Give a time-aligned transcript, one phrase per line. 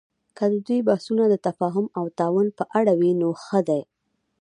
[0.37, 3.81] که د دوی بحثونه د تفاهم او تعاون په اړه وي، نو ښه دي